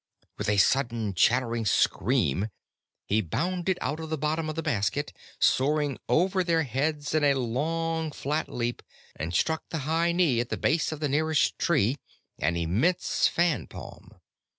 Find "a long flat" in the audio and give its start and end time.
7.23-8.49